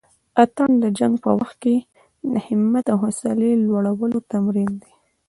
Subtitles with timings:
[0.43, 1.75] اتڼ د جنګ په وخت کښې
[2.31, 4.91] د همت او حوصلې لوړلو تمرين دی.